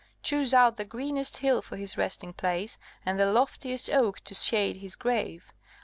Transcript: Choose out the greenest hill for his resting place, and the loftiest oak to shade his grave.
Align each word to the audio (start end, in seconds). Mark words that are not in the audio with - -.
Choose 0.23 0.51
out 0.51 0.77
the 0.77 0.83
greenest 0.83 1.37
hill 1.37 1.61
for 1.61 1.77
his 1.77 1.95
resting 1.95 2.33
place, 2.33 2.79
and 3.05 3.19
the 3.19 3.31
loftiest 3.31 3.87
oak 3.91 4.19
to 4.21 4.33
shade 4.33 4.77
his 4.77 4.95
grave. 4.95 5.53